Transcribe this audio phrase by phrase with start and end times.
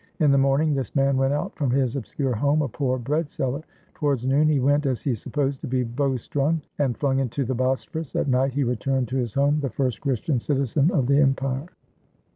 [0.19, 3.61] In the morning, this man went out from his obscure home a poor bread seller.
[3.93, 8.15] Towards noon, he went, as he supposed, to be bowstrung and flung into the Bosphorus.
[8.15, 11.67] At night, he returned to his home the first Christian citizen of the empire.